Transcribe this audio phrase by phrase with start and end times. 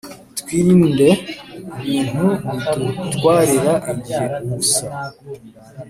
[0.39, 1.09] Twirnde
[1.87, 4.87] ibintu bidutwarira igihe ubusa